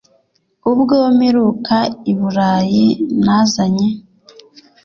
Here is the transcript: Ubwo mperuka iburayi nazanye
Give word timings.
Ubwo 0.71 0.95
mperuka 1.15 1.77
iburayi 2.11 2.87
nazanye 3.23 3.87